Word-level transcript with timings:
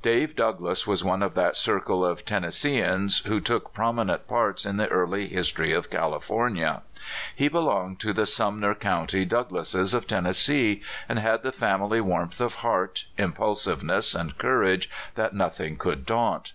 Dave 0.00 0.34
Douglass 0.34 0.86
was 0.86 1.04
one 1.04 1.22
of 1.22 1.34
that 1.34 1.54
circle 1.54 2.02
of 2.02 2.24
Ten 2.24 2.44
nesseeans 2.44 3.26
who 3.26 3.42
took 3.42 3.74
prominent 3.74 4.26
parts 4.26 4.64
in 4.64 4.78
the 4.78 4.88
early 4.88 5.28
history 5.28 5.70
of 5.74 5.90
California. 5.90 6.80
He 7.34 7.48
belonged 7.48 8.00
to 8.00 8.14
the 8.14 8.24
Sum 8.24 8.58
ner 8.58 8.74
County 8.74 9.26
Douglasses, 9.26 9.92
of 9.92 10.06
Tennessee, 10.06 10.80
and 11.10 11.18
had 11.18 11.42
the 11.42 11.52
family 11.52 12.00
warmth 12.00 12.40
of 12.40 12.54
heart, 12.64 13.04
impulsiveness, 13.18 14.14
and 14.14 14.38
cour 14.38 14.64
age 14.64 14.88
that 15.14 15.34
nothing 15.34 15.76
could 15.76 16.06
daunt. 16.06 16.54